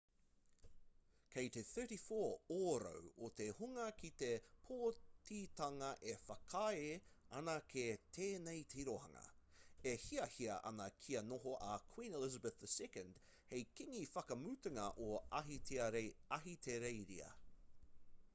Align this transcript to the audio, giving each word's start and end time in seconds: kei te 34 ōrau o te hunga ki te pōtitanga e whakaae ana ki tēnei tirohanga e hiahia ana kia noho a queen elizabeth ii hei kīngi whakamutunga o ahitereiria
kei 1.33 1.49
te 1.55 1.61
34 1.71 2.29
ōrau 2.69 3.09
o 3.25 3.27
te 3.39 3.45
hunga 3.57 3.83
ki 3.99 4.09
te 4.21 4.29
pōtitanga 4.69 5.89
e 6.13 6.15
whakaae 6.23 6.89
ana 7.41 7.53
ki 7.73 7.83
tēnei 8.17 8.63
tirohanga 8.73 9.21
e 9.91 9.93
hiahia 10.05 10.55
ana 10.71 10.87
kia 11.03 11.21
noho 11.29 11.53
a 11.73 11.75
queen 11.93 12.15
elizabeth 12.21 12.65
ii 12.69 13.03
hei 13.53 13.67
kīngi 13.81 14.03
whakamutunga 14.15 14.87
o 15.09 15.21
ahitereiria 16.37 17.29